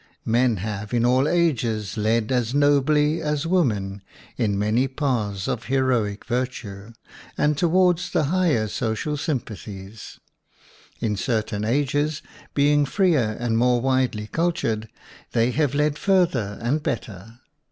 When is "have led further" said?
15.51-16.57